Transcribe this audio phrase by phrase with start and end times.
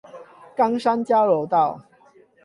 [0.55, 1.79] 岡山交流道